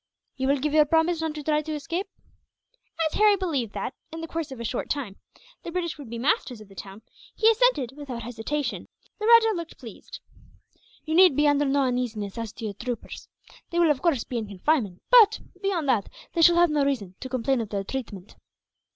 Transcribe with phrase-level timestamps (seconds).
[0.35, 2.07] "You will give your promise not to try to escape?"
[3.05, 5.17] As Harry believed that, in the course of a short time,
[5.61, 7.03] the British would be masters of the town,
[7.35, 8.87] he assented without hesitation.
[9.19, 10.19] The rajah looked pleased.
[11.05, 13.27] "You need be under no uneasiness as to your troopers.
[13.69, 17.13] They will, of course, be in confinement but, beyond that, they shall have no reason
[17.19, 18.35] to complain of their treatment."